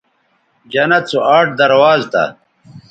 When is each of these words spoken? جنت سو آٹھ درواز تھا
جنت 0.71 1.03
سو 1.11 1.19
آٹھ 1.35 1.51
درواز 1.61 2.01
تھا 2.11 2.25